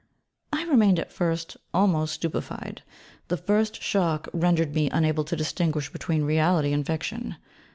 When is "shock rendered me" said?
3.83-4.89